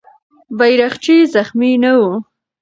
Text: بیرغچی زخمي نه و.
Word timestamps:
بیرغچی 0.57 1.17
زخمي 1.33 1.71
نه 1.83 1.91
و. 1.99 2.01